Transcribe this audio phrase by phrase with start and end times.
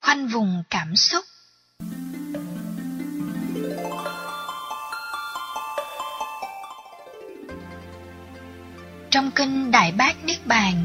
[0.00, 1.24] Khoanh vùng cảm xúc
[9.10, 10.84] Trong kinh Đại bác Niết Bàn,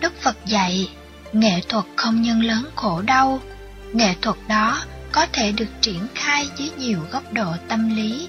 [0.00, 0.90] Đức Phật dạy,
[1.32, 3.40] nghệ thuật không nhân lớn khổ đau.
[3.92, 8.28] Nghệ thuật đó có thể được triển khai dưới nhiều góc độ tâm lý.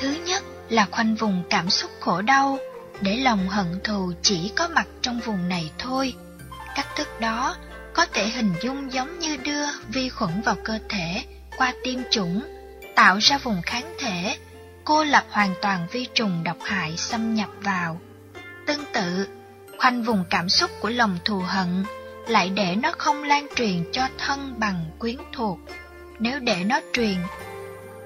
[0.00, 2.58] Thứ nhất là khoanh vùng cảm xúc khổ đau,
[3.00, 6.14] để lòng hận thù chỉ có mặt trong vùng này thôi.
[6.76, 7.56] Cách thức đó
[7.96, 11.24] có thể hình dung giống như đưa vi khuẩn vào cơ thể
[11.56, 12.42] qua tiêm chủng,
[12.94, 14.36] tạo ra vùng kháng thể,
[14.84, 18.00] cô lập hoàn toàn vi trùng độc hại xâm nhập vào.
[18.66, 19.28] Tương tự,
[19.78, 21.84] khoanh vùng cảm xúc của lòng thù hận,
[22.28, 25.58] lại để nó không lan truyền cho thân bằng quyến thuộc.
[26.18, 27.16] Nếu để nó truyền,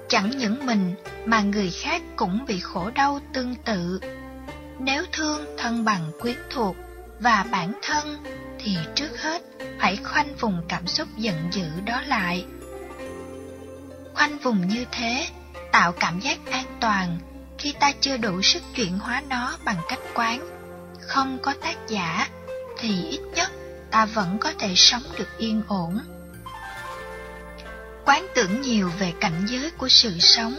[0.07, 3.99] chẳng những mình mà người khác cũng bị khổ đau tương tự.
[4.79, 6.75] Nếu thương thân bằng quyến thuộc
[7.19, 8.17] và bản thân
[8.59, 9.41] thì trước hết
[9.81, 12.45] hãy khoanh vùng cảm xúc giận dữ đó lại.
[14.13, 15.27] Khoanh vùng như thế
[15.71, 17.17] tạo cảm giác an toàn
[17.57, 20.47] khi ta chưa đủ sức chuyển hóa nó bằng cách quán.
[20.99, 22.27] Không có tác giả
[22.79, 23.51] thì ít nhất
[23.91, 25.99] ta vẫn có thể sống được yên ổn.
[28.05, 30.55] Quán tưởng nhiều về cảnh giới của sự sống,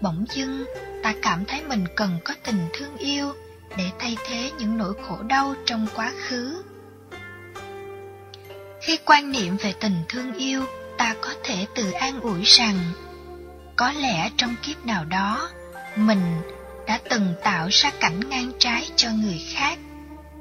[0.00, 0.64] bỗng dưng
[1.02, 3.32] ta cảm thấy mình cần có tình thương yêu
[3.76, 6.63] để thay thế những nỗi khổ đau trong quá khứ.
[8.84, 10.64] Khi quan niệm về tình thương yêu,
[10.98, 12.78] ta có thể tự an ủi rằng
[13.76, 15.50] có lẽ trong kiếp nào đó,
[15.96, 16.40] mình
[16.86, 19.78] đã từng tạo ra cảnh ngang trái cho người khác.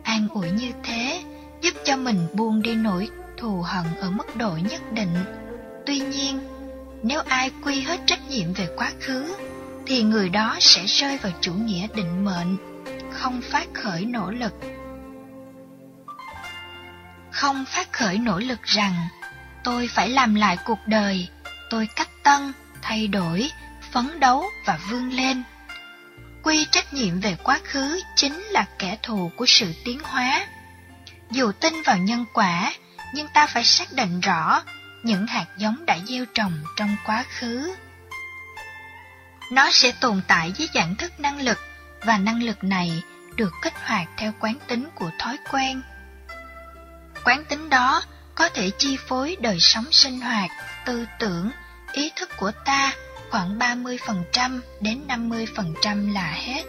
[0.03, 1.23] An ủi như thế
[1.61, 5.15] giúp cho mình buông đi nỗi thù hận ở mức độ nhất định.
[5.85, 6.39] Tuy nhiên,
[7.03, 9.35] nếu ai quy hết trách nhiệm về quá khứ,
[9.85, 12.57] thì người đó sẽ rơi vào chủ nghĩa định mệnh,
[13.11, 14.53] không phát khởi nỗ lực.
[17.43, 19.07] Không phát khởi nỗ lực rằng
[19.63, 21.29] tôi phải làm lại cuộc đời,
[21.69, 23.51] tôi cách tân, thay đổi,
[23.91, 25.43] phấn đấu và vươn lên.
[26.43, 30.47] Quy trách nhiệm về quá khứ chính là kẻ thù của sự tiến hóa.
[31.31, 32.73] Dù tin vào nhân quả,
[33.13, 34.63] nhưng ta phải xác định rõ
[35.03, 37.75] những hạt giống đã gieo trồng trong quá khứ.
[39.51, 41.57] Nó sẽ tồn tại dưới dạng thức năng lực
[42.01, 43.03] và năng lực này
[43.35, 45.81] được kích hoạt theo quán tính của thói quen.
[47.25, 48.03] Quán tính đó
[48.35, 50.49] có thể chi phối đời sống sinh hoạt,
[50.85, 51.51] tư tưởng
[51.93, 52.93] ý thức của ta
[53.31, 56.63] khoảng 30% đến 50% là hết.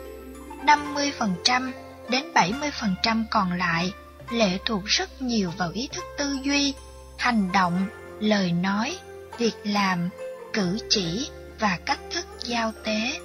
[0.65, 1.73] 50%
[2.09, 3.93] đến 70% còn lại
[4.31, 6.75] lệ thuộc rất nhiều vào ý thức tư duy,
[7.19, 7.87] hành động,
[8.21, 8.99] lời nói,
[9.39, 10.09] việc làm,
[10.53, 13.21] cử chỉ và cách thức giao tế.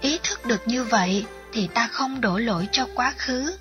[0.00, 3.56] Ý thức được như vậy thì ta không đổ lỗi cho quá khứ.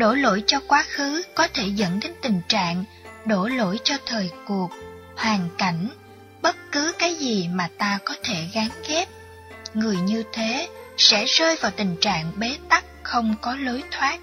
[0.00, 2.84] Đổ lỗi cho quá khứ có thể dẫn đến tình trạng
[3.24, 4.70] đổ lỗi cho thời cuộc,
[5.16, 5.88] hoàn cảnh,
[6.42, 9.08] bất cứ cái gì mà ta có thể gán ghép.
[9.74, 14.18] Người như thế sẽ rơi vào tình trạng bế tắc không có lối thoát.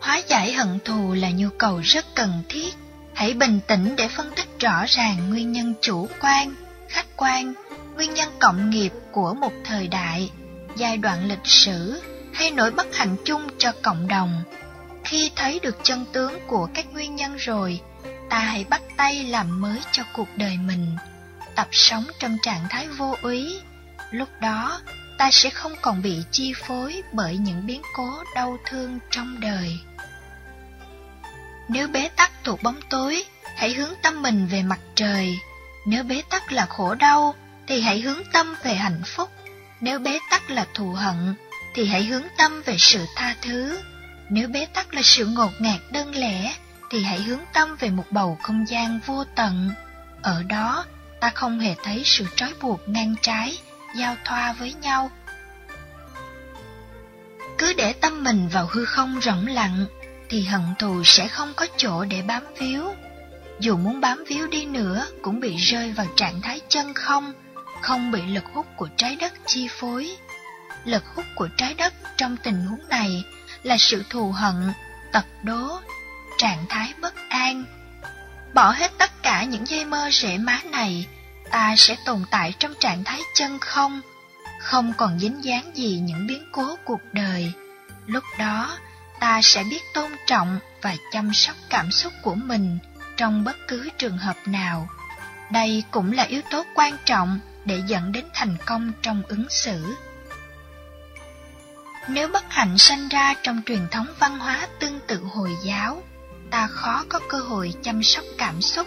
[0.00, 2.74] Hóa giải hận thù là nhu cầu rất cần thiết.
[3.14, 6.54] Hãy bình tĩnh để phân tích rõ ràng nguyên nhân chủ quan,
[6.88, 7.54] khách quan,
[7.94, 10.30] nguyên nhân cộng nghiệp của một thời đại,
[10.76, 12.02] giai đoạn lịch sử
[12.38, 14.42] hay nỗi bất hạnh chung cho cộng đồng.
[15.04, 17.80] Khi thấy được chân tướng của các nguyên nhân rồi,
[18.30, 20.96] ta hãy bắt tay làm mới cho cuộc đời mình,
[21.54, 23.60] tập sống trong trạng thái vô úy.
[24.10, 24.80] Lúc đó,
[25.18, 29.78] ta sẽ không còn bị chi phối bởi những biến cố đau thương trong đời.
[31.68, 33.24] Nếu bế tắc thuộc bóng tối,
[33.56, 35.38] hãy hướng tâm mình về mặt trời.
[35.86, 37.34] Nếu bế tắc là khổ đau,
[37.66, 39.30] thì hãy hướng tâm về hạnh phúc.
[39.80, 41.34] Nếu bế tắc là thù hận,
[41.74, 43.78] thì hãy hướng tâm về sự tha thứ.
[44.28, 46.54] Nếu bế tắc là sự ngột ngạt đơn lẻ,
[46.90, 49.70] thì hãy hướng tâm về một bầu không gian vô tận.
[50.22, 50.84] Ở đó,
[51.20, 53.58] ta không hề thấy sự trói buộc ngang trái,
[53.96, 55.10] giao thoa với nhau.
[57.58, 59.86] Cứ để tâm mình vào hư không rỗng lặng,
[60.28, 62.94] thì hận thù sẽ không có chỗ để bám víu.
[63.60, 67.32] Dù muốn bám víu đi nữa cũng bị rơi vào trạng thái chân không,
[67.82, 70.16] không bị lực hút của trái đất chi phối.
[70.84, 73.24] Lực hút của trái đất trong tình huống này
[73.62, 74.72] là sự thù hận,
[75.12, 75.80] tật đố,
[76.38, 77.64] trạng thái bất an.
[78.54, 81.06] Bỏ hết tất cả những dây mơ rễ má này,
[81.50, 84.00] ta sẽ tồn tại trong trạng thái chân không,
[84.60, 87.52] không còn dính dáng gì những biến cố cuộc đời.
[88.06, 88.78] Lúc đó,
[89.20, 92.78] ta sẽ biết tôn trọng và chăm sóc cảm xúc của mình
[93.16, 94.88] trong bất cứ trường hợp nào.
[95.50, 99.96] Đây cũng là yếu tố quan trọng để dẫn đến thành công trong ứng xử.
[102.08, 106.02] Nếu bất hạnh sanh ra trong truyền thống văn hóa tương tự Hồi giáo,
[106.50, 108.86] ta khó có cơ hội chăm sóc cảm xúc.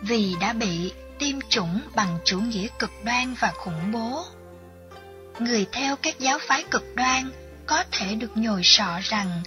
[0.00, 4.24] Vì đã bị tiêm chủng bằng chủ nghĩa cực đoan và khủng bố.
[5.38, 7.30] Người theo các giáo phái cực đoan
[7.66, 9.42] có thể được nhồi sọ rằng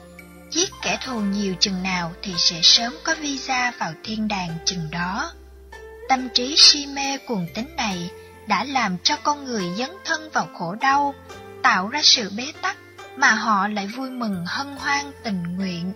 [0.51, 4.91] giết kẻ thù nhiều chừng nào thì sẽ sớm có visa vào thiên đàng chừng
[4.91, 5.31] đó.
[6.09, 8.11] Tâm trí si mê cuồng tín này
[8.47, 11.15] đã làm cho con người dấn thân vào khổ đau,
[11.63, 12.77] tạo ra sự bế tắc
[13.15, 15.93] mà họ lại vui mừng hân hoan tình nguyện.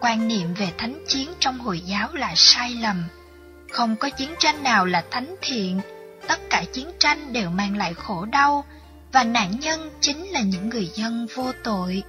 [0.00, 3.04] Quan niệm về thánh chiến trong Hồi giáo là sai lầm.
[3.72, 5.80] Không có chiến tranh nào là thánh thiện,
[6.28, 8.64] tất cả chiến tranh đều mang lại khổ đau,
[9.12, 12.02] và nạn nhân chính là những người dân vô tội.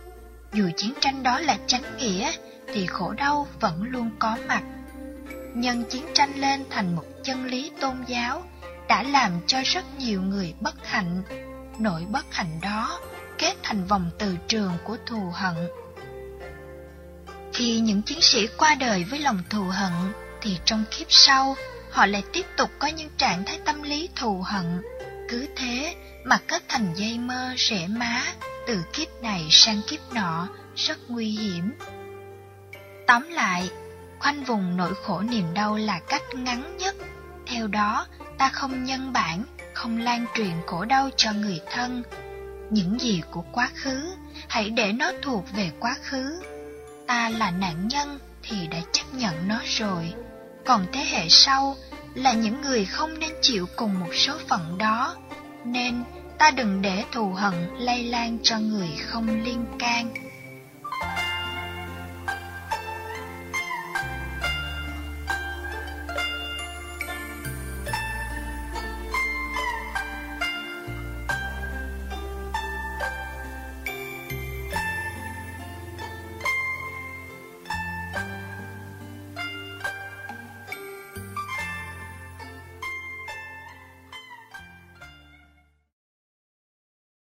[0.54, 2.32] Dù chiến tranh đó là chánh nghĩa,
[2.74, 4.64] thì khổ đau vẫn luôn có mặt.
[5.54, 8.44] Nhân chiến tranh lên thành một chân lý tôn giáo
[8.88, 11.24] đã làm cho rất nhiều người bất hạnh.
[11.80, 13.00] Nỗi bất hạnh đó
[13.38, 15.56] kết thành vòng từ trường của thù hận.
[17.54, 19.92] Khi những chiến sĩ qua đời với lòng thù hận,
[20.42, 21.56] thì trong kiếp sau,
[21.92, 24.82] họ lại tiếp tục có những trạng thái tâm lý thù hận.
[25.30, 28.24] Cứ thế mà kết thành dây mơ rễ má,
[28.68, 31.74] từ kiếp này sang kiếp nọ, rất nguy hiểm.
[33.08, 33.70] Tóm lại,
[34.20, 36.96] khoanh vùng nỗi khổ niềm đau là cách ngắn nhất.
[37.48, 38.08] Theo đó,
[38.38, 39.44] ta không nhân bản,
[39.74, 42.04] không lan truyền khổ đau cho người thân.
[42.70, 44.16] Những gì của quá khứ,
[44.48, 46.42] hãy để nó thuộc về quá khứ.
[47.08, 50.14] Ta là nạn nhân thì đã chấp nhận nó rồi.
[50.66, 51.76] Còn thế hệ sau
[52.16, 55.16] là những người không nên chịu cùng một số phận đó.
[55.66, 56.04] Nên
[56.38, 60.14] ta đừng để thù hận lây lan cho người không liên can.